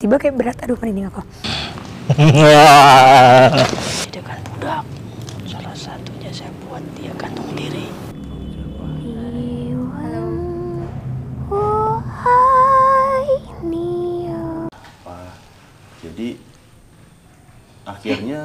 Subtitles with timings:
[0.00, 1.20] tiba kayak berat aduh merinding aku
[4.10, 4.82] Dia kan budak.
[5.46, 7.86] Salah satunya saya buat dia gantung diri.
[15.00, 15.36] apa
[16.02, 16.28] jadi
[17.86, 18.40] akhirnya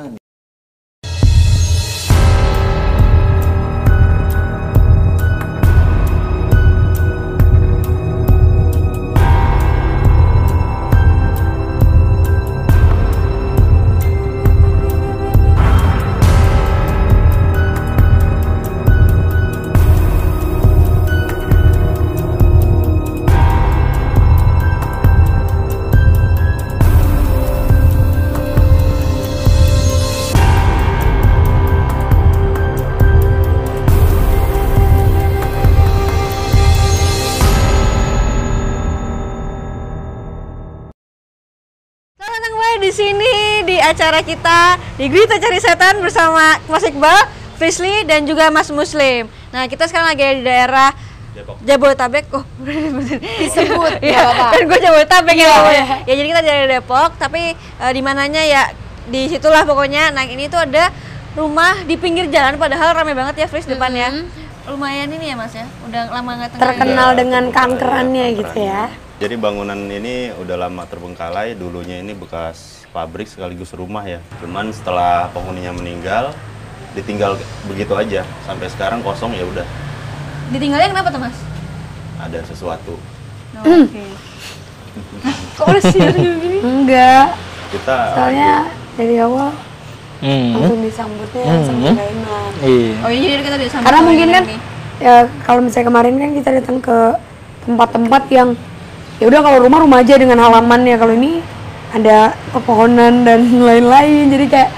[42.95, 43.35] sini
[43.67, 47.27] di acara kita di Gurita Cari Setan bersama Mas Iqbal,
[47.60, 49.27] Frisly dan juga Mas Muslim.
[49.51, 50.96] Nah kita sekarang lagi di daerah
[51.35, 51.60] Depok.
[51.68, 52.26] Jabodetabek.
[52.32, 52.48] Oh,
[53.43, 55.51] disebut ya, kan gue Jabodetabek ya.
[55.51, 55.85] namanya.
[56.07, 58.71] Ya jadi kita dari Depok, tapi eh, di mananya ya
[59.12, 60.16] di situlah pokoknya.
[60.16, 60.88] Nah ini tuh ada
[61.35, 64.23] rumah di pinggir jalan, padahal ramai banget ya Fris depannya.
[64.66, 68.84] Lumayan ini ya Mas ya, udah lama nggak terkenal Iya, dengan kankerannya ya, gitu ya
[69.16, 75.28] jadi bangunan ini udah lama terbengkalai dulunya ini bekas pabrik sekaligus rumah ya cuman setelah
[75.29, 76.31] penghuninya meninggal
[76.96, 77.35] ditinggal
[77.68, 79.68] begitu aja sampai sekarang kosong ya udah
[80.46, 81.35] Ditinggalnya kenapa tuh Mas?
[82.16, 82.96] ada sesuatu
[83.56, 84.03] Oh, Oke.
[85.57, 85.84] Kok udah
[86.40, 86.57] gini?
[86.62, 87.35] enggak
[87.68, 88.51] kita soalnya
[88.96, 89.51] dari awal
[90.16, 90.56] Hmm.
[90.56, 92.94] langsung disambutnya langsung gak enak Iya.
[93.03, 94.59] Oh iya jadi kita disambut karena mungkin kan nih.
[94.97, 96.97] ya kalau misalnya kemarin kan kita datang ke
[97.68, 98.50] tempat-tempat yang
[99.19, 101.44] ya udah kalau rumah rumah aja dengan halamannya kalau ini
[101.96, 102.18] ada
[102.51, 104.72] pepohonan dan lain-lain jadi kayak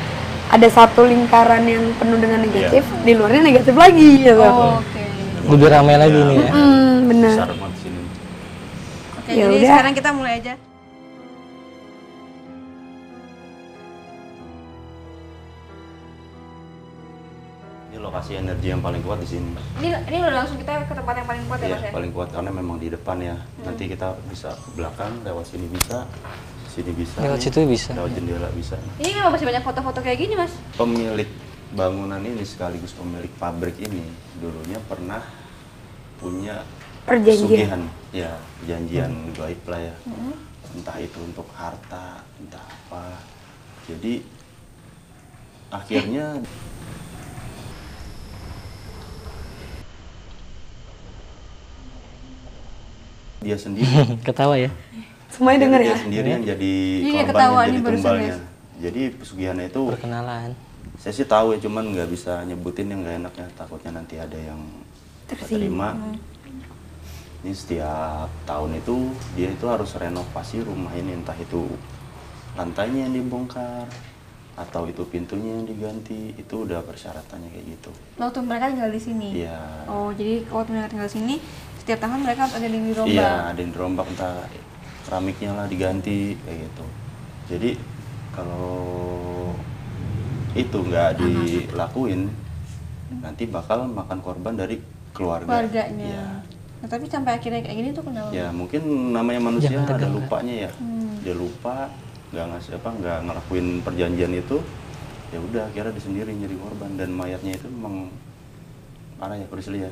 [0.47, 5.03] ada satu lingkaran yang penuh dengan negatif di luarnya negatif lagi gitu Oh, Oke.
[5.47, 6.51] Lebih ramai lagi nih ya.
[6.51, 8.01] hmm, benar besar banget di sini
[9.17, 9.69] Oke, Ya jadi udah.
[9.69, 10.53] sekarang kita mulai aja.
[17.87, 21.13] ini lokasi energi yang paling kuat di sini Ini ini udah langsung kita ke tempat
[21.15, 21.91] yang paling kuat ya, Iya, Mas ya?
[21.95, 23.35] paling kuat karena memang di depan ya.
[23.63, 26.03] Nanti kita bisa ke belakang, lewat sini bisa,
[26.77, 27.17] sini bisa.
[27.25, 27.91] Lewat situ bisa.
[27.97, 28.75] Lewat jendela bisa.
[29.01, 30.53] Ini kenapa masih banyak foto-foto kayak gini, Mas?
[30.77, 31.29] Pemilik
[31.73, 34.05] bangunan ini sekaligus pemilik pabrik ini
[34.39, 35.19] dulunya pernah
[36.21, 36.63] punya
[37.03, 37.87] Perjanjian.
[38.11, 39.95] ya perjanjian gaib lah ya.
[40.75, 43.15] Entah itu untuk harta, entah apa.
[43.87, 44.19] Jadi
[45.71, 46.39] akhirnya
[53.39, 53.87] dia sendiri
[54.27, 54.71] Ketawa ya.
[55.37, 55.97] semuanya denger dia ya?
[56.01, 58.25] sendiri yang jadi Iya, korban yang nih jadi tumbalnya.
[58.27, 58.39] guys.
[58.77, 60.49] jadi pesugihannya itu Perkenalan.
[60.97, 63.47] saya sih tahu ya cuman nggak bisa nyebutin yang nggak enaknya.
[63.53, 64.59] Takutnya nanti ada yang
[65.29, 65.93] terima
[67.37, 71.13] ini setiap tahun itu dia itu harus renovasi rumah ini.
[71.13, 71.69] Entah itu
[72.57, 73.85] lantainya yang dibongkar
[74.57, 76.33] atau itu pintunya yang diganti.
[76.33, 77.91] Itu udah persyaratannya kayak gitu.
[78.17, 79.27] Waktu mereka tinggal di sini.
[79.37, 79.85] iya.
[79.85, 81.35] Oh, jadi waktu mereka tinggal di sini,
[81.77, 83.13] setiap tahun mereka ada yang dirombak.
[83.13, 84.33] Iya, ada yang dirombak entah
[85.07, 86.85] keramiknya lah diganti kayak gitu.
[87.47, 87.69] Jadi
[88.35, 88.83] kalau
[90.51, 92.27] itu nggak dilakuin,
[93.23, 94.83] nanti bakal makan korban dari
[95.15, 95.47] keluarga.
[95.47, 96.05] Keluarganya.
[96.11, 96.27] Iya.
[96.77, 98.29] Nah, tapi sampai akhirnya kayak gini tuh kenapa?
[98.35, 100.71] Ya mungkin namanya manusia Jangan ada lupanya ya.
[101.23, 101.89] Dia lupa,
[102.35, 104.57] nggak ngasih apa, nggak ngelakuin perjanjian itu.
[105.31, 108.11] Ya udah, akhirnya dia sendiri jadi korban dan mayatnya itu memang
[109.17, 109.47] parah ya
[109.89, 109.91] ya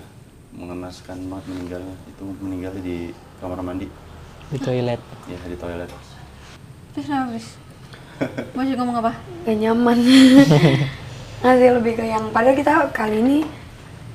[0.56, 3.12] mengenaskan banget meninggalnya itu meninggal di
[3.44, 3.90] kamar mandi
[4.54, 5.02] Di toilet.
[5.26, 5.90] ya di toilet
[6.94, 7.34] Terus kenapa?
[8.56, 9.12] Mas juga ngomong apa?
[9.44, 9.98] gak nyaman
[11.44, 13.38] ngasih lebih ke yang padahal kita kali ini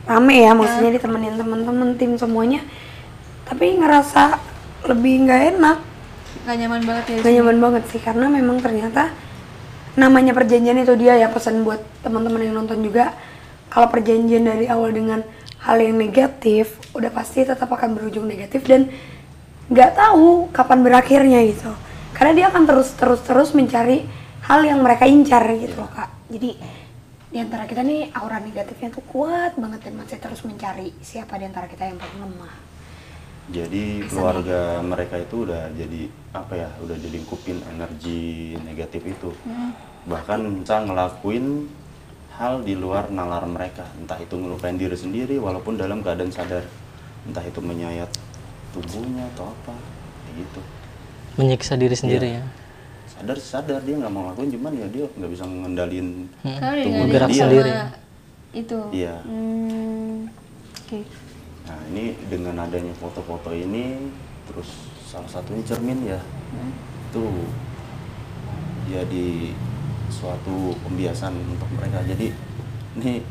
[0.08, 2.64] rame ya maksudnya ditemenin teman-teman tim semuanya
[3.44, 4.41] tapi ngerasa
[4.88, 5.78] lebih nggak enak
[6.48, 7.18] Gak nyaman banget ya?
[7.20, 9.12] gak nyaman banget sih karena memang ternyata
[9.94, 13.12] namanya perjanjian itu dia ya pesan buat teman-teman yang nonton juga
[13.68, 15.21] kalau perjanjian dari awal dengan
[15.60, 18.88] hal yang negatif udah pasti tetap akan berujung negatif dan
[19.71, 21.71] nggak tahu kapan berakhirnya gitu.
[22.11, 24.03] Karena dia akan terus terus terus mencari
[24.45, 26.11] hal yang mereka incar gitu loh kak.
[26.27, 26.59] Jadi
[27.31, 31.47] di antara kita nih aura negatifnya tuh kuat banget dan masih terus mencari siapa di
[31.47, 32.55] antara kita yang paling lemah.
[33.51, 39.31] Jadi keluarga mereka itu udah jadi apa ya udah jadi kupin energi negatif itu.
[40.07, 41.71] Bahkan bisa ngelakuin
[42.39, 43.87] hal di luar nalar mereka.
[43.99, 46.67] Entah itu ngelupain diri sendiri walaupun dalam keadaan sadar.
[47.27, 48.11] Entah itu menyayat
[48.72, 50.61] tubuhnya atau apa kayak gitu
[51.33, 52.39] Menyiksa diri sendiri Iya.
[52.39, 52.45] ya.
[53.11, 56.09] sadar sadar dia nggak mau ngelakuin cuman ya dia nggak bisa ngendalin
[56.41, 57.71] Karena tubuh Gerak dia sendiri.
[58.53, 58.78] itu.
[58.91, 60.27] iya Hmm.
[60.81, 61.01] Oke.
[61.63, 64.11] nah ini dengan adanya foto-foto ini
[64.45, 64.69] terus
[65.05, 66.19] salah satunya cermin ya
[67.05, 67.25] itu
[68.87, 69.55] jadi
[70.09, 72.34] suatu pembiasan untuk mereka jadi
[72.97, 73.22] ini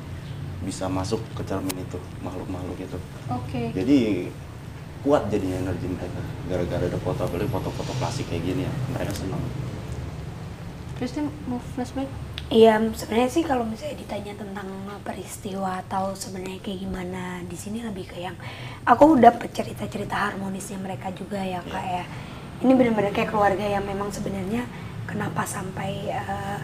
[0.62, 2.98] bisa masuk ke cermin itu makhluk-makhluk itu
[3.28, 3.72] Oke.
[3.74, 4.00] jadi
[5.06, 9.44] kuat jadinya energi mereka gara-gara ada foto apalagi foto-foto klasik kayak gini ya mereka senang
[11.00, 12.12] Terus dia mau flashback?
[12.52, 14.68] Iya, sebenarnya sih kalau misalnya ditanya tentang
[15.00, 18.36] peristiwa atau sebenarnya kayak gimana di sini lebih ke yang
[18.84, 22.04] aku udah cerita-cerita harmonisnya mereka juga ya kak ya.
[22.60, 24.68] Ini benar-benar kayak keluarga yang memang sebenarnya
[25.08, 26.60] kenapa sampai eh,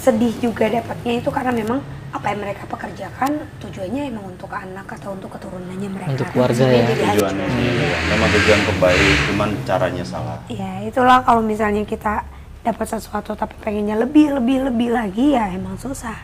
[0.00, 5.14] sedih juga dapatnya itu karena memang apa yang mereka pekerjakan tujuannya emang untuk anak atau
[5.14, 6.10] untuk keturunannya mereka.
[6.10, 6.82] Untuk keluarga ya.
[6.82, 12.26] tujuannya iya, memang tujuan kebaik cuman caranya salah Ya itulah kalau misalnya kita
[12.66, 16.18] dapat sesuatu tapi pengennya lebih lebih lebih lagi ya emang susah.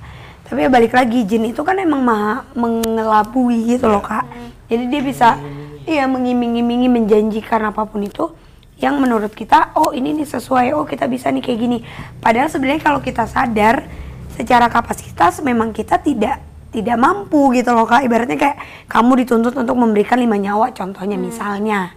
[0.46, 4.26] Tapi ya balik lagi jin itu kan emang maha mengelabui gitu loh kak.
[4.66, 5.38] Jadi dia bisa
[5.86, 8.34] iya mengiming-imingi menjanjikan apa pun itu
[8.76, 11.78] yang menurut kita oh ini nih sesuai oh kita bisa nih kayak gini.
[12.18, 13.86] Padahal sebenarnya kalau kita sadar
[14.36, 18.04] secara kapasitas memang kita tidak tidak mampu gitu loh kak.
[18.04, 21.96] Ibaratnya kayak kamu dituntut untuk memberikan lima nyawa contohnya misalnya.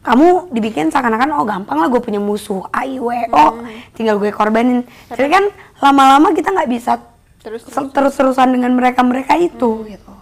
[0.00, 3.60] Kamu dibikin seakan-akan oh gampang lah gue punya musuh A I W O
[3.92, 4.88] tinggal gue korbanin.
[5.12, 5.52] Tapi kan
[5.84, 6.96] lama-lama kita nggak bisa
[7.38, 10.14] Terus terus-terusan dengan mereka-mereka itu gitu.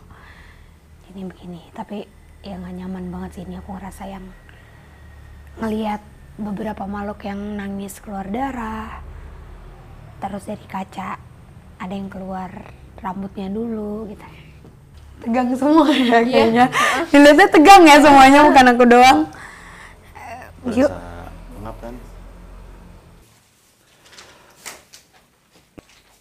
[1.15, 2.05] Ini begini tapi
[2.43, 3.57] ya nggak nyaman banget sih ini.
[3.63, 4.27] Aku ngerasa yang
[5.63, 6.03] ngelihat
[6.37, 9.01] beberapa makhluk yang nangis keluar darah
[10.21, 11.17] terus dari kaca
[11.77, 12.51] ada yang keluar
[13.01, 14.25] rambutnya dulu gitu.
[15.21, 16.67] Tegang semua ya kayaknya.
[17.09, 19.19] Dilihatnya tegang ya semuanya bukan aku doang.
[20.67, 20.91] Yuk.
[20.91, 21.95] berasa mengap kan?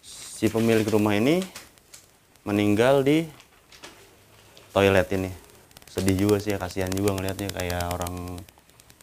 [0.05, 1.41] Si pemilik rumah ini
[2.45, 3.25] meninggal di
[4.75, 5.31] toilet ini.
[5.89, 8.37] Sedih juga sih ya kasihan juga ngelihatnya kayak orang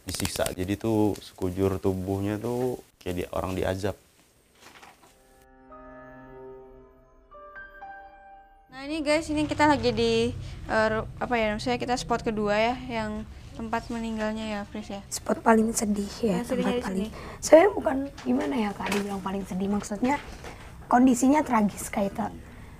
[0.05, 0.47] disiksa.
[0.53, 3.97] Jadi tuh sekujur tubuhnya tuh kayak di, orang diazab
[8.93, 10.29] ini guys, ini kita lagi di
[10.69, 11.57] ru- apa ya?
[11.57, 15.01] Maksudnya kita spot kedua ya, yang tempat meninggalnya ya, Fris ya.
[15.09, 19.45] spot paling sedih ya Yang sedihnya tempat paling saya bukan gimana ya kak dibilang paling
[19.45, 20.17] sedih maksudnya
[20.85, 22.21] kondisinya tragis kayak itu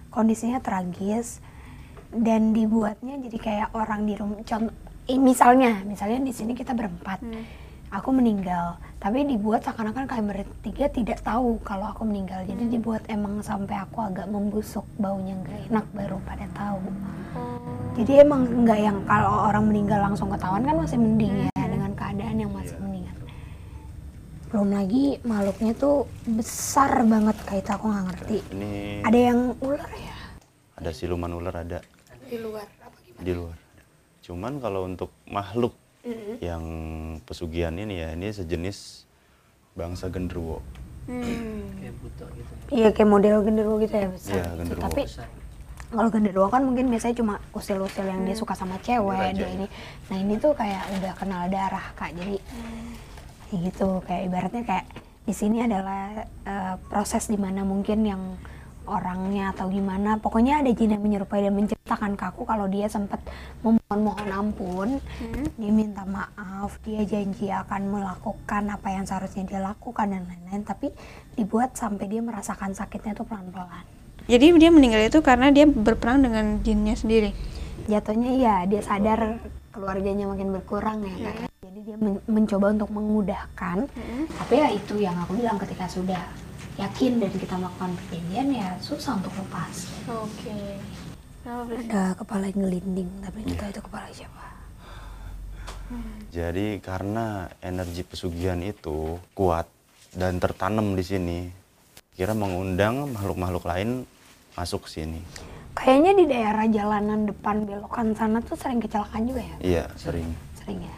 [0.09, 1.41] kondisinya tragis
[2.09, 4.73] dan dibuatnya jadi kayak orang di rumah contoh
[5.05, 7.45] eh, misalnya misalnya di sini kita berempat Hmm.
[7.93, 8.81] Aku meninggal.
[8.97, 12.41] Tapi dibuat seakan-akan kalian bertiga tidak tahu kalau aku meninggal.
[12.41, 12.49] Hmm.
[12.49, 16.81] jadi dibuat emang sampai aku agak membusuk baunya nggak enak baru pada tahu.
[17.93, 22.35] Jadi emang nggak yang kalau orang meninggal langsung ketahuan kan masih mending ya dengan keadaan
[22.41, 23.15] yang masih mendingan.
[24.49, 28.37] Belum lagi makhluknya tuh besar banget kayak itu aku nggak ngerti.
[28.57, 28.73] ini
[29.05, 30.15] Ada yang ular ya?
[30.81, 31.79] Ada siluman ular ada.
[32.25, 33.21] Di luar apa gimana?
[33.21, 33.57] di luar
[34.23, 35.75] cuman kalau untuk makhluk
[36.43, 36.63] yang
[37.23, 39.07] pesugihan ini ya ini sejenis
[39.73, 40.59] bangsa genderuwo
[41.07, 42.51] Kayak buta gitu.
[42.71, 44.33] Iya kayak model genderuwo gitu ya besar.
[44.39, 44.83] Iya, genderuwo.
[44.87, 45.03] Tapi
[45.93, 49.67] kalau genderuwo kan mungkin biasanya cuma usil-usil yang dia suka sama cewek dia ini.
[50.09, 52.39] Nah ini tuh kayak udah kenal darah kak jadi
[53.53, 54.85] ya gitu kayak ibaratnya kayak
[55.23, 58.21] di sini adalah eh, proses di mana mungkin yang
[58.85, 60.19] orangnya atau gimana.
[60.19, 63.23] Pokoknya ada jin yang menyerupai dan menceritakan ke aku kalau dia sempat
[63.61, 64.89] memohon-mohon ampun.
[65.55, 70.91] Dia minta maaf dia janji akan melakukan apa yang seharusnya dia lakukan dan lain-lain tapi
[71.33, 73.83] dibuat sampai dia merasakan sakitnya tuh pelan-pelan.
[74.23, 77.35] Jadi dia meninggal itu karena dia berperang dengan jinnya sendiri.
[77.83, 79.43] jatuhnya iya dia sadar
[79.75, 83.91] keluarganya makin berkurang ya kan jadi dia men- mencoba untuk memudahkan
[84.39, 86.23] tapi ya itu yang aku bilang ketika sudah
[86.73, 89.75] yakin dan kita melakukan perjanjian ya susah untuk lepas
[90.09, 90.57] Oke.
[91.45, 94.45] ada kepala yang ngelinding tapi nggak tahu itu kepala siapa
[96.33, 99.69] Jadi karena energi pesugihan itu kuat
[100.09, 101.39] dan tertanam di sini,
[102.17, 104.01] kira mengundang makhluk-makhluk lain
[104.53, 105.21] masuk ke sini.
[105.73, 110.29] kayaknya di daerah jalanan depan belokan sana tuh sering kecelakaan juga ya Iya, sering.
[110.57, 110.97] sering ya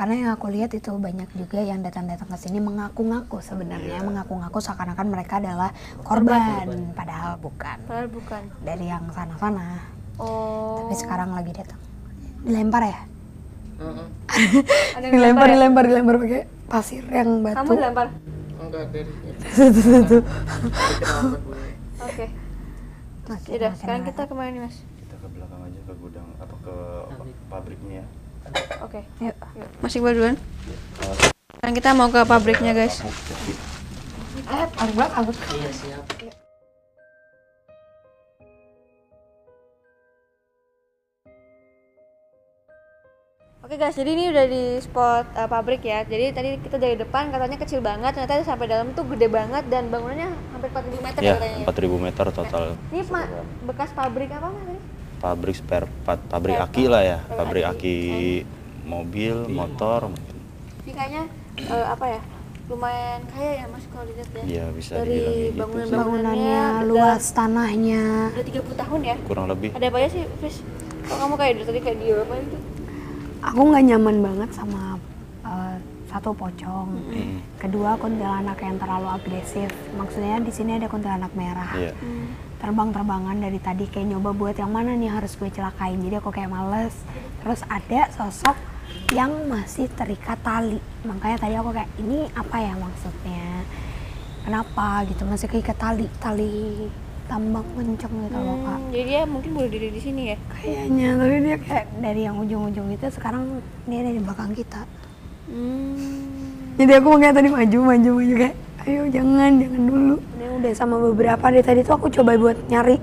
[0.00, 5.12] karena yang aku lihat itu banyak juga yang datang-datang ke sini mengaku-ngaku sebenarnya mengaku-ngaku seakan-akan
[5.12, 6.64] mereka adalah korban,
[6.96, 8.42] padahal bukan Padahal bukan.
[8.64, 9.84] dari yang sana-sana
[10.16, 10.88] Oh.
[10.88, 11.80] tapi sekarang lagi datang
[12.40, 12.98] dilempar ya
[14.96, 15.52] Ada yang dilempar ya?
[15.56, 18.06] dilempar dilempar pakai pasir yang batu Kamu dilempar?
[18.60, 20.22] Enggak dari Tuh, tuh, tuh.
[22.04, 22.26] Oke.
[23.24, 24.76] Makin sekarang kita ke mana nih, Mas?
[25.00, 26.74] Kita ke belakang aja ke gudang atau ke
[27.48, 28.06] pabriknya ya.
[28.80, 29.00] Oke.
[29.20, 29.36] Yuk.
[29.56, 29.68] Yuk.
[29.84, 30.36] Masih gua duluan?
[31.60, 33.04] Sekarang kita mau ke pabriknya guys.
[34.50, 34.66] Eh,
[34.96, 35.30] banget aku.
[43.70, 46.02] Oke guys, jadi ini udah di spot uh, pabrik ya.
[46.02, 49.86] Jadi tadi kita dari depan katanya kecil banget, ternyata sampai dalam tuh gede banget dan
[49.94, 51.64] bangunannya hampir 4000 meter Ya, katanya.
[51.70, 52.64] 4000 meter total.
[52.90, 53.30] Ini ma
[53.70, 54.89] bekas pabrik apa mas?
[55.20, 57.96] Pabrik spare part, pabrik aki lah ya, pabrik aki
[58.88, 60.36] mobil, motor mungkin.
[60.88, 61.22] Ini kayaknya
[61.68, 62.20] uh, apa ya?
[62.70, 64.42] Lumayan kaya ya mas kalau dilihat ya.
[64.46, 65.90] Iya, bisa Dari gitu bangunan.
[65.90, 68.30] Bangunannya luas, tanahnya.
[68.32, 69.16] Udah 30 tahun ya.
[69.26, 69.74] Kurang lebih.
[69.74, 70.56] Ada apa aja sih, Fris?
[71.04, 72.58] Kok kamu kayak dari tadi kayak di Eropa gitu?
[73.40, 74.96] Aku nggak nyaman banget sama
[75.44, 75.76] eh,
[76.10, 76.90] satu pocong.
[76.90, 77.38] Mm.
[77.62, 79.70] Kedua kuntilanak yang terlalu agresif.
[79.94, 81.70] Maksudnya di sini ada kuntilanak merah.
[81.78, 81.94] Iya.
[82.58, 85.96] Terbang-terbangan dari tadi kayak nyoba buat yang mana nih harus gue celakain.
[86.02, 86.92] Jadi aku kayak males.
[87.40, 88.58] Terus ada sosok
[89.14, 90.82] yang masih terikat tali.
[91.06, 93.64] Makanya tadi aku kayak ini apa ya maksudnya?
[94.40, 96.88] Kenapa gitu masih keikat tali tali
[97.30, 98.74] tambang kenceng gitu loh kak.
[98.74, 100.36] Hmm, jadi dia mungkin bunuh diri di sini ya?
[100.50, 104.82] Kayaknya tapi dia kayak dari yang ujung-ujung itu sekarang dia ada di belakang kita.
[105.50, 105.94] Hmm.
[106.78, 110.16] Jadi aku makanya tadi maju maju maju kayak ayo jangan jangan dulu.
[110.38, 112.96] Ini udah sama beberapa dari tadi tuh aku coba buat nyari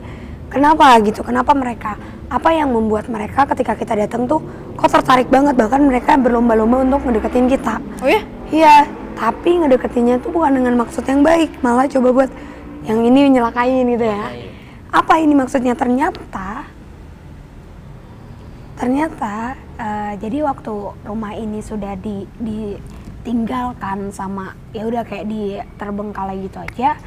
[0.47, 4.43] kenapa gitu kenapa mereka apa yang membuat mereka ketika kita datang tuh
[4.75, 7.79] kok tertarik banget bahkan mereka berlomba-lomba untuk ngedeketin kita.
[8.03, 8.21] Oh ya?
[8.47, 8.75] Iya,
[9.15, 12.31] tapi ngedeketinnya tuh bukan dengan maksud yang baik, malah coba buat
[12.87, 14.27] yang ini nyelakain gitu ya.
[14.91, 15.75] Apa ini maksudnya?
[15.75, 16.63] Ternyata,
[18.79, 20.73] ternyata eh, jadi waktu
[21.05, 26.97] rumah ini sudah di ditinggalkan sama ya udah kayak di terbengkalai gitu aja.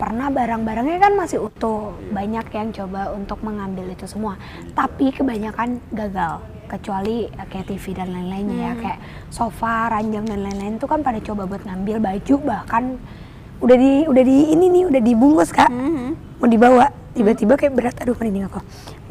[0.00, 4.40] Pernah barang-barangnya kan masih utuh, banyak yang coba untuk mengambil itu semua,
[4.72, 10.80] tapi kebanyakan gagal kecuali eh, kayak TV dan lain-lainnya ya kayak sofa, ranjang dan lain-lain
[10.80, 12.96] itu kan pada coba buat ngambil baju bahkan
[13.60, 15.68] udah di udah di ini nih udah dibungkus kak.
[16.40, 16.88] Mau dibawa.
[17.10, 18.62] Tiba-tiba kayak berat aduh merinding aku.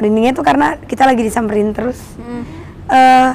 [0.02, 2.00] Merindingnya tuh karena kita lagi disamperin terus
[2.90, 3.30] eh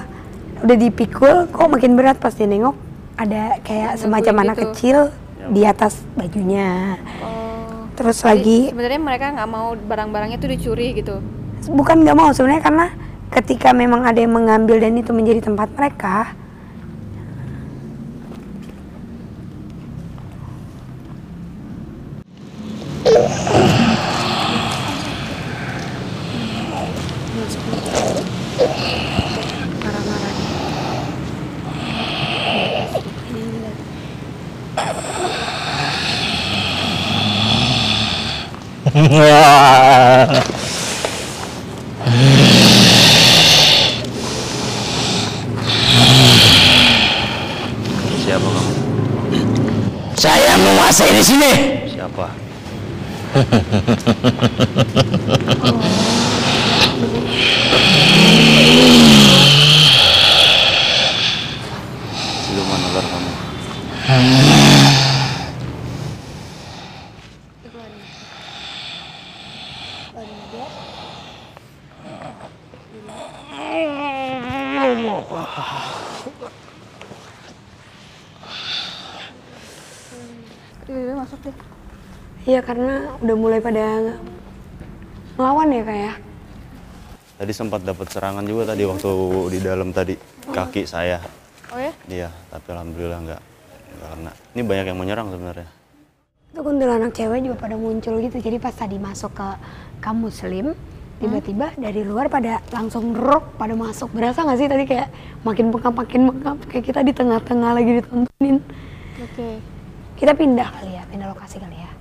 [0.64, 2.75] udah dipikul kok makin berat pas dia nengok
[3.14, 4.64] ada kayak semacam anak gitu.
[4.75, 4.99] kecil
[5.54, 7.87] di atas bajunya Oh.
[7.94, 11.23] terus Jadi lagi sebenarnya mereka nggak mau barang-barangnya tuh dicuri gitu.
[11.70, 12.87] bukan nggak mau sebenarnya karena
[13.30, 16.34] ketika memang ada yang mengambil dan itu menjadi tempat mereka
[39.04, 39.20] Siapa
[48.49, 48.73] kamu?
[50.16, 51.52] Saya menguasai di sini.
[51.92, 52.32] Siapa?
[62.49, 63.32] Siluman ular kamu.
[81.35, 81.57] Masuk deh.
[82.47, 84.14] Iya karena udah mulai pada
[85.35, 86.14] ngelawan ya kayak.
[87.35, 89.11] Tadi sempat dapat serangan juga tadi waktu
[89.50, 90.14] di dalam tadi
[90.47, 91.19] kaki saya.
[91.75, 91.91] Oh ya?
[92.07, 93.43] Iya, tapi alhamdulillah nggak
[93.99, 94.33] nggak kena.
[94.55, 95.69] Ini banyak yang menyerang sebenarnya.
[96.55, 98.38] Itu kuntilanak cewek juga pada muncul gitu.
[98.38, 99.49] Jadi pas tadi masuk ke
[99.99, 100.71] kaum muslim,
[101.19, 104.07] tiba-tiba dari luar pada langsung rok pada masuk.
[104.14, 105.11] Berasa nggak sih tadi kayak
[105.43, 108.62] makin bengkap makin bengkap kayak kita di tengah-tengah lagi ditontonin.
[109.19, 109.74] Oke.
[110.25, 111.93] Kita pindah kali ya, pindah lokasi kali ya.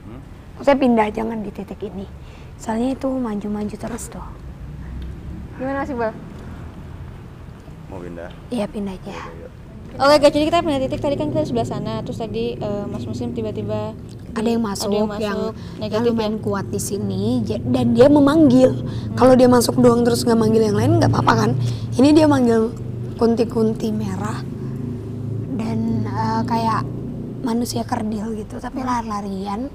[0.55, 2.07] Maksudnya pindah jangan di titik ini.
[2.55, 4.23] Soalnya itu maju-maju terus tuh.
[5.59, 6.15] Gimana sih, Bal?
[7.91, 8.31] Mau pindah?
[8.47, 9.27] Iya pindah aja.
[9.99, 12.85] Oke guys, jadi kita pindah titik tadi kan kita di sebelah sana, terus tadi eh,
[12.87, 13.91] Mas Muslim tiba-tiba
[14.39, 15.39] ada yang masuk, ada yang yang, masuk yang
[15.83, 16.09] negatif ya.
[16.15, 18.71] lumayan kuat di sini dan dia memanggil
[19.19, 21.51] kalau dia masuk doang terus nggak manggil yang lain nggak apa-apa kan
[22.01, 22.73] ini dia manggil
[23.21, 24.41] kunti-kunti merah
[25.61, 26.92] dan eh, kayak
[27.43, 29.67] manusia kerdil gitu tapi lari-larian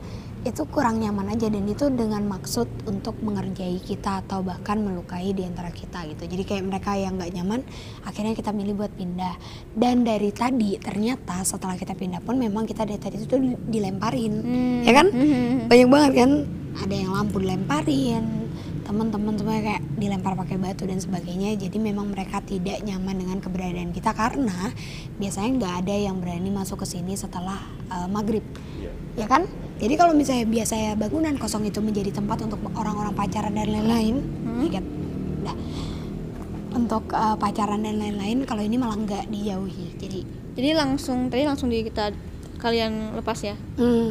[0.46, 5.42] itu kurang nyaman aja dan itu dengan maksud untuk mengerjai kita atau bahkan melukai di
[5.42, 6.30] antara kita gitu.
[6.30, 7.60] Jadi kayak mereka yang nggak nyaman
[8.06, 9.34] akhirnya kita milih buat pindah.
[9.74, 14.32] Dan dari tadi ternyata setelah kita pindah pun memang kita dari tadi itu dilemparin.
[14.38, 14.80] Hmm.
[14.86, 15.06] ya kan?
[15.10, 15.66] Mhm.
[15.66, 16.30] banyak banget kan?
[16.78, 18.47] Ada yang lampu dilemparin
[18.88, 23.92] teman-teman semua kayak dilempar pakai batu dan sebagainya jadi memang mereka tidak nyaman dengan keberadaan
[23.92, 24.72] kita karena
[25.20, 27.60] biasanya nggak ada yang berani masuk ke sini setelah
[27.92, 28.40] uh, maghrib
[28.80, 28.90] Iya.
[29.20, 29.44] ya kan
[29.76, 34.24] jadi kalau misalnya biasanya bangunan kosong itu menjadi tempat untuk orang-orang pacaran dan lain-lain
[34.64, 34.84] ya kan?
[35.44, 35.56] Dah.
[36.78, 40.20] untuk uh, pacaran dan lain-lain kalau ini malah nggak dijauhi jadi
[40.58, 42.10] Jadi langsung tadi langsung di kita
[42.58, 43.54] kalian lepas ya.
[43.78, 44.10] hmm,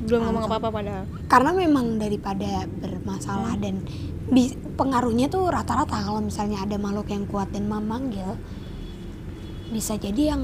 [0.00, 1.04] Sebelum ngomong apa-apa padahal.
[1.26, 3.84] karena memang daripada bermasalah dan
[4.26, 8.34] bi- pengaruhnya tuh rata-rata kalau misalnya ada makhluk yang kuat dan memanggil
[9.68, 10.42] bisa jadi yang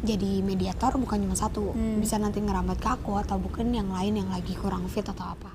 [0.00, 1.98] jadi mediator bukan cuma satu Hmm.
[1.98, 5.52] bisa nanti ngerambat ke aku atau bukan yang lain yang lagi kurang fit atau apa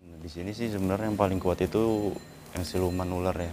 [0.00, 2.14] Nah, di sini sih sebenarnya yang paling kuat itu
[2.52, 3.50] yang siluman ular ya.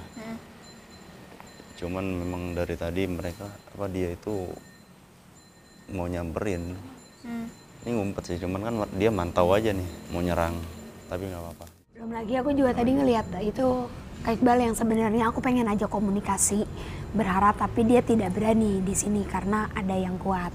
[1.75, 4.45] Cuman memang dari tadi mereka apa dia itu
[5.89, 6.77] mau nyamperin.
[7.81, 10.53] Ini ngumpet sih, cuman kan dia mantau aja nih mau nyerang,
[11.09, 11.65] tapi nggak apa-apa.
[11.97, 13.85] belum lagi aku juga tadi ngelihat itu
[14.21, 16.61] Kak Iqbal yang sebenarnya aku pengen aja komunikasi
[17.17, 20.53] berharap tapi dia tidak berani di sini karena ada yang kuat.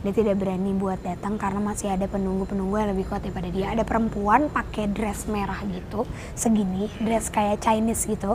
[0.00, 3.76] Dia tidak berani buat datang karena masih ada penunggu-penunggu yang lebih kuat daripada dia.
[3.76, 8.32] Ada perempuan pakai dress merah gitu segini dress kayak Chinese gitu.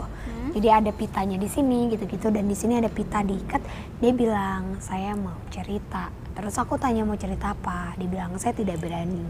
[0.54, 3.62] Jadi ada pitanya di sini gitu-gitu dan di sini ada pita diikat.
[3.98, 7.96] Dia bilang saya mau cerita terus aku tanya mau cerita apa?
[8.00, 9.24] Dia bilang saya tidak berani.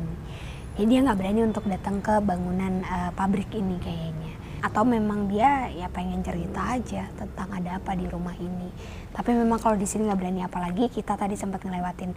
[0.73, 4.33] Jadi dia nggak berani untuk datang ke bangunan eh, pabrik ini kayaknya.
[4.63, 8.71] Atau memang dia ya pengen cerita aja tentang ada apa di rumah ini.
[9.13, 12.11] Tapi memang kalau di sini nggak berani apalagi kita tadi sempat ngelewatin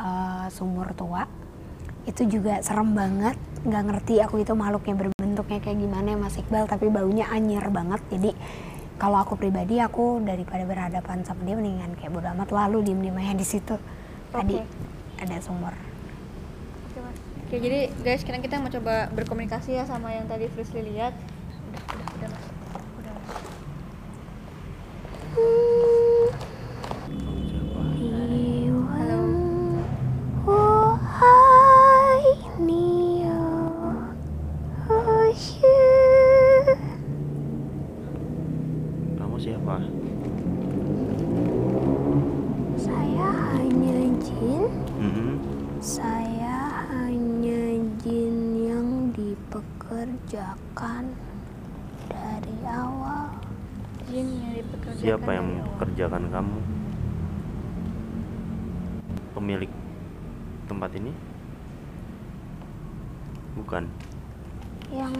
[0.00, 1.26] eh, sumur tua
[2.06, 3.36] itu juga serem banget.
[3.66, 8.00] Nggak ngerti aku itu makhluknya berbentuknya kayak gimana ya Mas Iqbal tapi baunya anjir banget.
[8.08, 8.30] Jadi
[8.96, 13.16] kalau aku pribadi aku daripada berhadapan sama dia mendingan kayak bodo amat lalu diem diem
[13.20, 13.76] aja di situ
[14.36, 14.60] tadi
[15.16, 15.72] ada sumur
[16.92, 17.16] Oke, Mas.
[17.46, 21.12] Oke, jadi guys, sekarang kita mau coba berkomunikasi ya sama yang tadi Frisly lihat.
[21.68, 22.44] Udah, udah, udah, Mas.
[22.96, 23.28] Udah, Mas.
[28.96, 29.20] Halo.
[39.20, 39.76] Kamu siapa?
[45.86, 51.14] Saya hanya jin yang dipekerjakan
[52.10, 53.30] dari awal.
[54.10, 56.58] Jin yang dipekerjakan Siapa yang mengerjakan kamu?
[59.38, 59.70] Pemilik
[60.66, 61.14] tempat ini?
[63.54, 63.86] Bukan.
[64.90, 65.14] Yang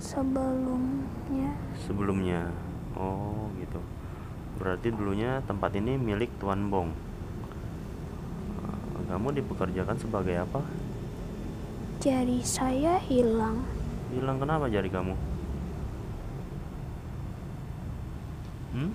[0.00, 1.52] sebelumnya
[1.84, 2.48] Sebelumnya.
[2.96, 3.84] Oh, gitu.
[4.56, 7.07] Berarti dulunya tempat ini milik Tuan Bong.
[9.08, 10.60] Kamu dipekerjakan sebagai apa?
[11.98, 13.58] jari saya hilang.
[14.14, 15.14] Hilang kenapa jari kamu?
[18.78, 18.90] Hmm?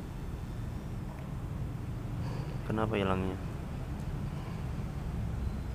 [2.64, 3.36] Kenapa hilangnya?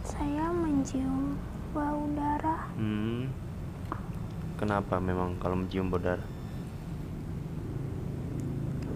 [0.09, 1.37] Saya mencium
[1.77, 2.65] bau darah.
[2.81, 3.29] Hmm.
[4.57, 6.25] Kenapa memang kalau mencium bau darah?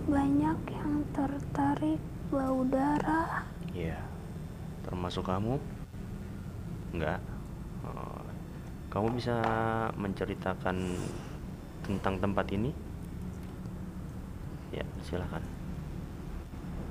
[0.09, 2.01] Banyak yang tertarik
[2.33, 3.45] bau darah.
[3.77, 4.12] Iya.
[4.83, 5.59] Termasuk kamu?
[6.93, 7.21] Enggak.
[7.87, 8.21] Oh.
[8.93, 9.41] Kamu bisa
[9.97, 10.77] menceritakan
[11.83, 12.71] tentang tempat ini?
[14.73, 15.43] Ya, silakan.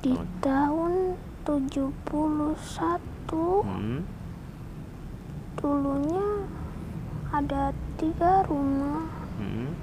[0.02, 0.26] Di Oh.
[0.42, 0.94] tahun
[1.46, 4.02] 71 Hmm.
[5.62, 6.26] dulunya
[7.30, 9.06] ada tiga rumah
[9.38, 9.74] Hmm.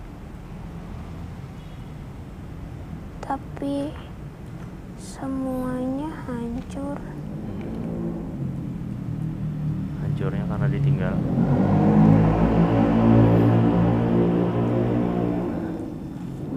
[3.23, 3.94] tapi
[4.99, 6.99] semuanya hancur
[10.18, 11.14] Hancurnya karena ditinggal.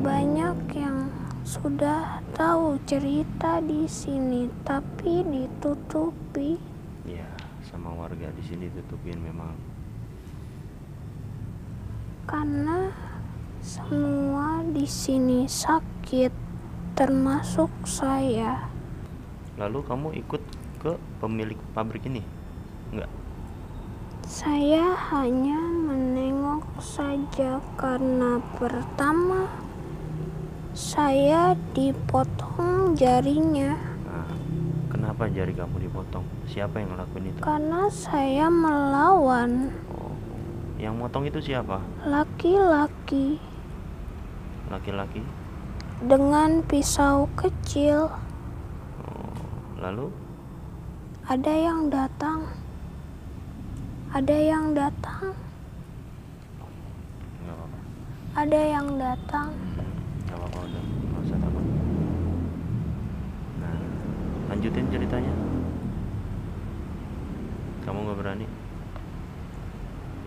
[0.01, 1.13] banyak yang
[1.45, 6.57] sudah tahu cerita di sini tapi ditutupi
[7.05, 7.29] Iya,
[7.65, 9.53] sama warga di sini tutupin memang.
[12.25, 12.89] karena
[13.61, 16.31] semua di sini sakit
[16.97, 18.65] termasuk saya
[19.59, 20.41] Lalu kamu ikut
[20.81, 22.25] ke pemilik pabrik ini?
[22.89, 23.20] Enggak.
[24.31, 29.43] Saya hanya menengok saja karena pertama
[30.71, 33.75] saya dipotong jarinya
[34.07, 34.31] Nah,
[34.87, 36.23] kenapa jari kamu dipotong?
[36.47, 37.39] Siapa yang ngelakuin itu?
[37.43, 40.15] karena saya melawan Oh,
[40.79, 41.83] yang motong itu siapa?
[42.07, 43.35] laki-laki
[44.71, 45.19] Laki-laki.
[46.01, 48.07] dengan pisau kecil.
[49.03, 49.27] Oh,
[49.75, 50.07] lalu
[51.21, 52.47] Ada yang datang.
[54.11, 55.31] Ada yang datang.
[57.47, 57.77] nggak apa-apa.
[58.43, 59.55] ada yang datang.
[60.27, 61.65] Gak apa-apa udah, nggak usah takut.
[63.63, 63.79] Nah,
[64.51, 65.31] lanjutin ceritanya.
[67.87, 68.47] Kamu nggak berani?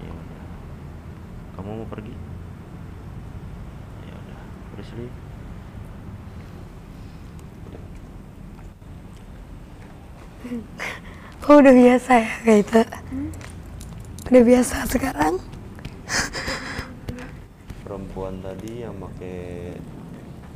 [0.01, 0.45] Ya udah.
[1.61, 2.17] Kamu mau pergi?
[4.09, 4.41] Ya udah,
[4.73, 5.13] Prisly.
[11.45, 12.81] Oh, udah biasa ya kayak itu.
[14.25, 15.37] Udah biasa sekarang.
[17.85, 19.39] Perempuan tadi yang pakai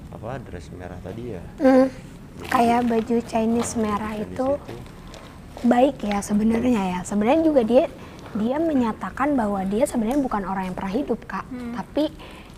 [0.08, 1.42] apa dress merah tadi ya?
[1.60, 1.86] Hmm,
[2.48, 5.68] kayak baju Chinese merah Di itu situ.
[5.68, 7.00] baik ya sebenarnya ya.
[7.04, 7.84] Sebenarnya juga dia
[8.32, 11.44] dia menyatakan bahwa dia sebenarnya bukan orang yang pernah hidup kak,
[11.76, 12.12] tapi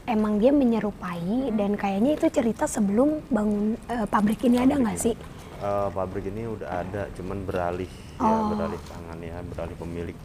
[0.06, 5.14] emang dia menyerupai dan kayaknya itu cerita sebelum bangun eh, pabrik ini ada nggak sih?
[5.60, 8.50] Eh, pabrik ini udah ada, cuman beralih ya, Oh.
[8.50, 10.18] beralih tangan ya, beralih pemilik.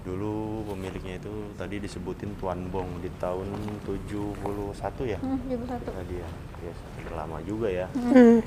[0.00, 3.52] Dulu pemiliknya itu tadi disebutin Tuan Bong di tahun
[3.84, 5.18] 71 ya.
[5.20, 5.92] Hmm, 71.
[5.92, 6.28] Tadi ya.
[6.64, 7.86] Ya, sudah lama juga ya.
[7.92, 8.40] Hmm.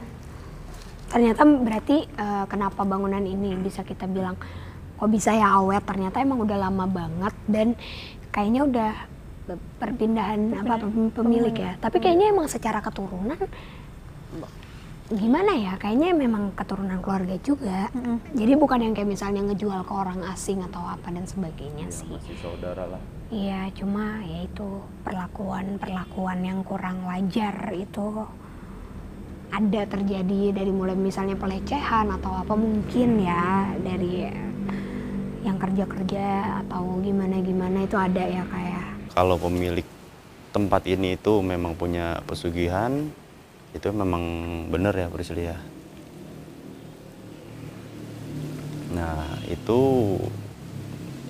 [1.14, 4.34] Ternyata berarti eh, kenapa bangunan ini bisa kita bilang
[4.98, 5.86] kok bisa ya awet?
[5.86, 7.78] Ternyata emang udah lama banget dan
[8.34, 8.92] kayaknya udah
[9.78, 11.78] perpindahan apa pem- pemilik ya.
[11.78, 13.38] Tapi kayaknya emang secara keturunan
[15.10, 15.76] gimana ya?
[15.76, 17.92] Kayaknya memang keturunan keluarga juga.
[18.32, 22.08] Jadi bukan yang kayak misalnya ngejual ke orang asing atau apa dan sebagainya Ya, sih.
[22.08, 23.02] masih saudara lah.
[23.28, 24.68] Iya, cuma ya itu
[25.02, 28.30] perlakuan-perlakuan yang kurang wajar itu
[29.50, 34.26] ada terjadi dari mulai misalnya pelecehan atau apa mungkin ya dari
[35.44, 36.26] yang kerja-kerja
[36.66, 39.86] atau gimana-gimana itu ada ya kayak Kalau pemilik
[40.50, 43.10] tempat ini itu memang punya pesugihan,
[43.74, 44.24] itu memang
[44.70, 45.58] benar ya Prisly ya.
[48.94, 49.82] Nah itu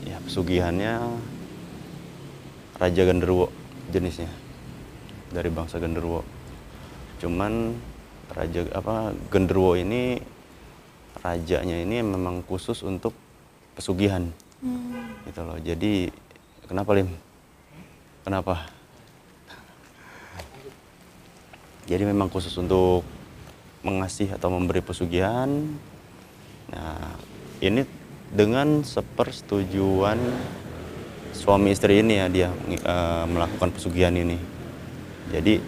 [0.04, 0.94] ya pesugihannya
[2.76, 3.48] Raja Genderuwo
[3.90, 4.30] jenisnya
[5.32, 6.22] dari bangsa Genderuwo.
[7.24, 7.80] Cuman
[8.36, 10.20] Raja apa Genderuwo ini
[11.24, 13.16] rajanya ini memang khusus untuk
[13.80, 14.28] pesugihan
[15.24, 15.56] gitu loh.
[15.64, 16.12] Jadi
[16.68, 17.08] kenapa Lim?
[18.28, 18.68] Kenapa?
[21.84, 23.04] Jadi memang khusus untuk
[23.84, 25.52] mengasih atau memberi pesugihan.
[26.72, 27.16] Nah,
[27.60, 27.84] ini
[28.32, 30.18] dengan sepersetujuan
[31.36, 34.40] suami istri ini ya dia eh, melakukan pesugihan ini.
[35.34, 35.60] Jadi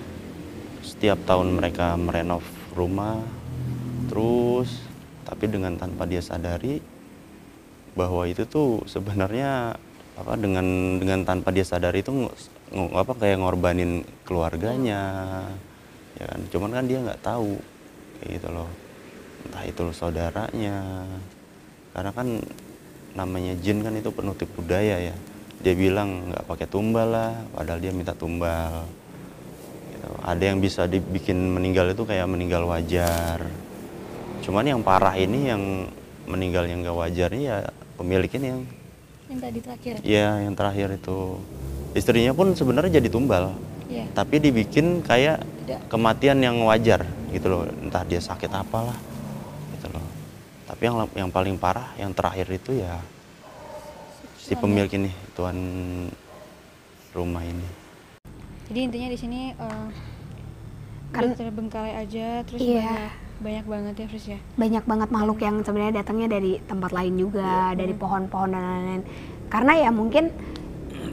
[0.85, 2.45] setiap tahun mereka merenov
[2.77, 3.17] rumah
[4.07, 4.85] terus
[5.25, 6.77] tapi dengan tanpa dia sadari
[7.97, 9.73] bahwa itu tuh sebenarnya
[10.15, 12.31] apa dengan dengan tanpa dia sadari itu ng-
[12.71, 15.01] ng- apa kayak ngorbanin keluarganya
[16.19, 16.41] ya kan?
[16.51, 17.59] Cuman kan dia nggak tahu
[18.19, 18.69] kayak gitu loh.
[19.47, 20.77] Entah itu saudaranya.
[21.95, 22.27] Karena kan
[23.15, 25.15] namanya jin kan itu penuh tipu daya ya.
[25.63, 28.83] Dia bilang nggak pakai tumbal lah padahal dia minta tumbal.
[29.95, 30.09] Gitu.
[30.21, 33.41] ada yang bisa dibikin meninggal itu kayak meninggal wajar.
[34.43, 35.89] Cuman yang parah ini yang
[36.29, 37.65] meninggal yang nggak wajar ini ya
[37.97, 38.61] pemilik ini yang
[39.25, 39.93] Yang tadi terakhir.
[40.05, 41.41] Iya, yang terakhir itu.
[41.97, 44.05] Istrinya pun sebenarnya jadi tumbal, Iya.
[44.17, 45.79] tapi dibikin kayak Tidak.
[45.87, 48.97] kematian yang wajar gitu loh, entah dia sakit apalah,
[49.77, 50.05] gitu loh.
[50.65, 52.97] Tapi yang yang paling parah, yang terakhir itu ya
[54.41, 55.57] si pemilik ini, tuan
[57.11, 57.67] rumah ini.
[58.65, 59.87] Jadi intinya di sini eh,
[61.13, 62.81] Kan- terbengkalai aja terus Iya.
[62.81, 64.39] banyak, banyak banget ya Fris ya.
[64.57, 69.03] banyak banget makhluk yang sebenarnya datangnya dari tempat lain juga, dari pohon-pohon dan lain-lain.
[69.47, 70.33] Karena ya mungkin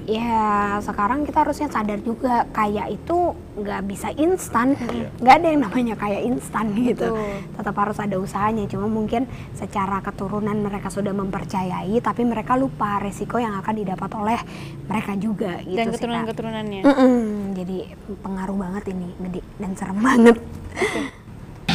[0.08, 4.72] ya sekarang kita harusnya sadar juga kayak itu nggak bisa instan,
[5.20, 7.12] nggak ada yang namanya kayak instan gitu.
[7.12, 7.60] Betul.
[7.60, 8.64] Tetap harus ada usahanya.
[8.68, 14.40] Cuma mungkin secara keturunan mereka sudah mempercayai, tapi mereka lupa resiko yang akan didapat oleh
[14.88, 16.80] mereka juga gitu Dan keturunan-keturunannya.
[16.84, 17.76] Mm-mm, jadi
[18.24, 20.36] pengaruh banget ini, gede dan serem banget.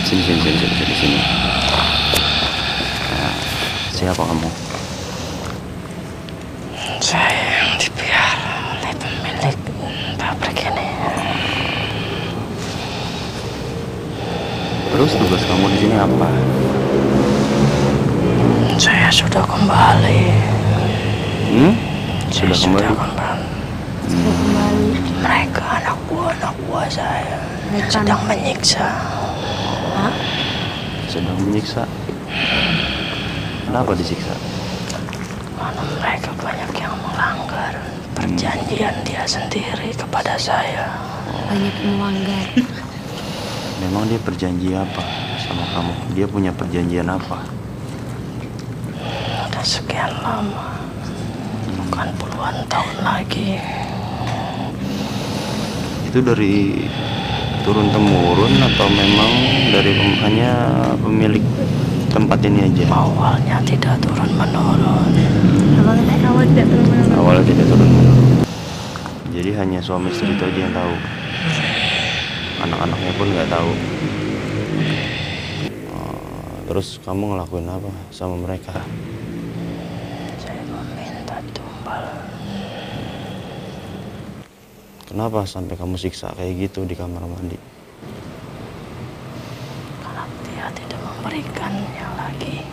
[0.08, 1.20] Sini, sini, sini, sini, sini,
[3.94, 4.50] siapa kamu?
[6.98, 9.58] Saya yang dipiara oleh pemilik
[10.18, 10.88] pabrik ini.
[14.98, 16.26] Terus tugas kamu di sini apa?
[18.82, 20.22] Saya sudah kembali.
[21.54, 21.74] Hmm?
[22.34, 22.98] Saya Sudah kembali?
[22.98, 23.46] kembali.
[25.22, 27.38] Mereka anak buah anak buah saya
[27.94, 28.90] sedang menyiksa.
[31.06, 31.86] Sedang menyiksa.
[33.70, 34.34] Kenapa disiksa?
[35.62, 37.74] Karena mereka banyak yang melanggar
[38.18, 40.90] perjanjian dia sendiri kepada saya.
[41.54, 42.50] Banyak melanggar.
[43.88, 45.04] Memang dia berjanji apa
[45.40, 45.94] sama kamu?
[46.12, 47.40] Dia punya perjanjian apa?
[49.48, 50.76] Sudah sekian lama,
[51.72, 53.64] bukan puluhan tahun lagi.
[56.08, 56.88] itu dari
[57.68, 59.32] turun temurun atau memang
[59.76, 59.92] dari
[60.24, 60.52] hanya
[61.04, 61.44] pemilik
[62.16, 65.12] tempat ini aja Awalnya tidak turun menurun.
[65.84, 68.40] Awalnya awal tidak turun awalnya tidak turun menurun
[69.36, 70.94] jadi hanya suami istri itu aja yang tahu
[72.68, 73.72] anak-anaknya pun nggak tahu.
[75.96, 78.76] Oh, terus kamu ngelakuin apa sama mereka?
[80.36, 82.04] Saya meminta tumbal.
[85.08, 87.56] kenapa sampai kamu siksa kayak gitu di kamar mandi?
[90.04, 92.68] Karena dia tidak memberikannya lagi.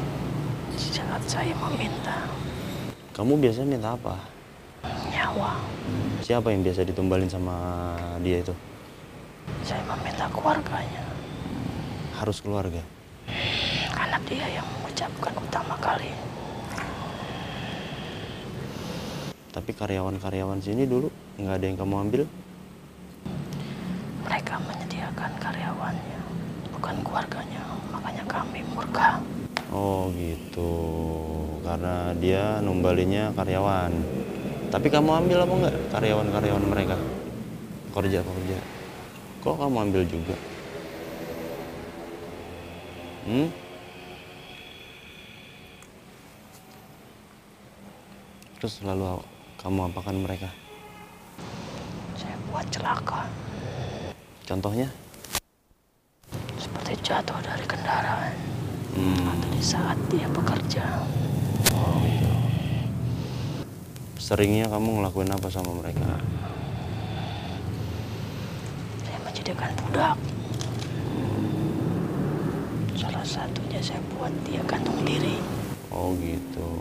[0.74, 2.26] Saat saya meminta.
[3.14, 4.18] Kamu biasanya minta apa?
[4.84, 5.54] Nyawa,
[6.18, 7.54] siapa yang biasa ditumbalin sama
[8.20, 8.52] dia itu
[9.64, 11.02] saya meminta keluarganya.
[12.14, 12.80] harus keluarga
[13.90, 16.12] Karena dia yang mengucapkan utama kali.
[19.50, 22.22] tapi karyawan-karyawan sini dulu nggak ada yang kamu ambil
[24.24, 26.20] Mereka menyediakan karyawannya,
[26.72, 27.62] bukan keluarganya.
[27.92, 29.20] Makanya kami murka.
[29.68, 30.72] oh gitu
[31.62, 33.90] karena dia numbalinya karyawan
[34.70, 36.96] tapi kamu ambil apa enggak karyawan-karyawan mereka
[37.90, 38.58] kerja pekerja
[39.44, 40.36] kok kamu ambil juga
[43.28, 43.48] hmm?
[48.56, 49.20] terus lalu
[49.60, 50.48] kamu apakan mereka
[52.16, 53.28] Saya buat celaka,
[54.48, 54.88] contohnya
[56.56, 58.32] seperti jatuh dari kendaraan.
[58.96, 59.28] hmm.
[59.28, 61.04] Atau di saat dia bekerja.
[64.16, 66.16] seringnya kamu ngelakuin apa sama mereka
[69.44, 70.16] Menjadikan budak.
[72.96, 75.36] Salah satunya saya buat dia gantung diri.
[75.92, 76.80] oh gitu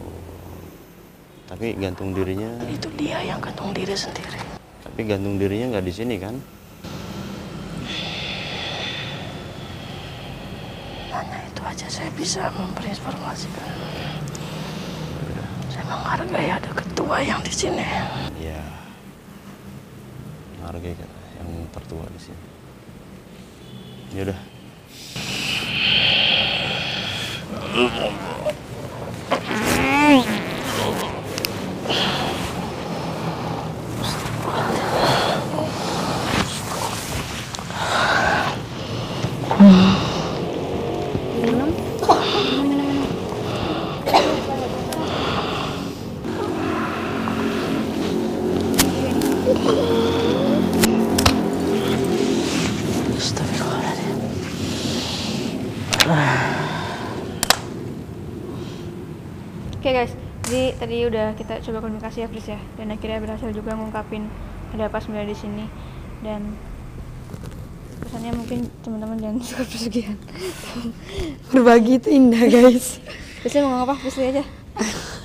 [1.44, 4.40] tapi gantung dirinya Itu dia yang gantung diri sendiri.
[4.80, 6.40] tapi gantung dirinya nggak di sini kan
[11.12, 13.76] Hanya itu aja saya bisa memberi informasikan.
[15.68, 17.84] Saya menghargai ada ketua yang di sini.
[18.40, 18.64] ya
[20.64, 20.96] hargai
[21.40, 22.44] yang tertua di sini.
[24.14, 24.40] Ya udah
[53.24, 54.20] Astagfirullahaladzim.
[59.80, 60.12] Oke guys,
[60.48, 64.30] jadi tadi udah kita coba komunikasi ya Fris ya, dan akhirnya berhasil juga ngungkapin
[64.74, 65.66] ada apa sebenarnya di sini
[66.26, 66.58] dan
[68.02, 70.18] pesannya mungkin teman-teman jangan suka pesugihan.
[71.54, 73.02] Berbagi itu indah guys.
[73.42, 74.44] Biasanya mau ngapa Fris aja.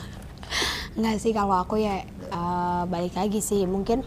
[0.99, 4.03] Enggak sih kalau aku ya eh, balik lagi sih mungkin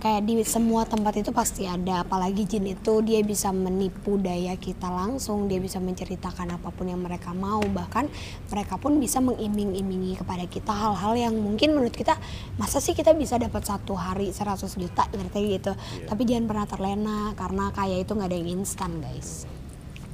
[0.00, 4.88] kayak di semua tempat itu pasti ada apalagi jin itu dia bisa menipu daya kita
[4.88, 8.08] langsung dia bisa menceritakan apa pun yang mereka mau bahkan
[8.48, 12.16] mereka pun bisa mengiming-imingi kepada kita hal-hal yang mungkin menurut kita
[12.56, 15.72] masa sih kita bisa dapat satu hari 100 juta ngerti gitu
[16.08, 19.44] tapi jangan pernah terlena karena kaya itu nggak ada yang instan guys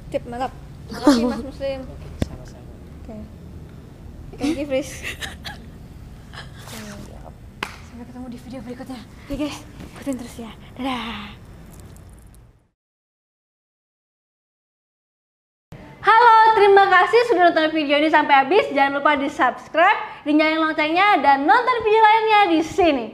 [0.07, 0.51] Tip mantap.
[0.91, 1.79] Makasih Mas Muslim.
[3.03, 3.17] Oke.
[4.39, 5.03] Thank you Fris.
[7.97, 8.99] Sampai ketemu di video berikutnya.
[9.25, 9.57] Oke guys,
[9.97, 10.53] ikutin terus ya.
[10.77, 11.33] Dadah.
[16.05, 18.69] Halo, terima kasih sudah nonton video ini sampai habis.
[18.69, 23.05] Jangan lupa di subscribe, dinyalain loncengnya, dan nonton video lainnya di sini.